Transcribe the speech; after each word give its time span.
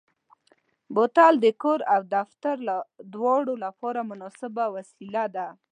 بوتل 0.93 1.33
د 1.43 1.45
کور 1.61 1.79
او 1.93 2.01
دفتر 2.15 2.55
دواړو 3.13 3.53
لپاره 3.65 3.99
مناسبه 4.11 4.65
وسیله 4.75 5.23
ده. 5.35 5.47